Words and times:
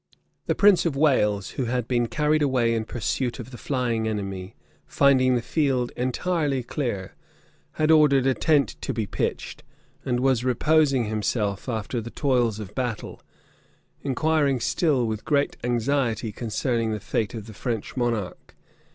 The 0.47 0.55
prince 0.55 0.83
of 0.87 0.95
Wales, 0.95 1.51
who 1.51 1.65
had 1.65 1.87
been 1.87 2.07
carried 2.07 2.41
away 2.41 2.73
in 2.73 2.85
pursuit 2.85 3.37
of 3.39 3.51
the 3.51 3.57
flying 3.59 4.07
enemy, 4.07 4.55
finding 4.87 5.35
the 5.35 5.43
field 5.43 5.91
entirely 5.95 6.63
clear, 6.63 7.13
had 7.73 7.91
ordered 7.91 8.25
a 8.25 8.33
tent 8.33 8.69
to 8.81 8.93
be 8.95 9.05
pitched, 9.05 9.61
and 10.03 10.19
was 10.19 10.43
reposing 10.43 11.05
himself 11.05 11.69
after 11.69 12.01
the 12.01 12.09
toils 12.09 12.57
of 12.59 12.73
battle; 12.73 13.21
inquiring 14.01 14.59
still 14.59 15.05
with 15.05 15.23
great 15.23 15.55
anxiety 15.63 16.31
concerning 16.31 16.93
the 16.93 16.99
fate 16.99 17.35
of 17.35 17.45
the 17.45 17.53
French 17.53 17.95
monarch. 17.95 18.55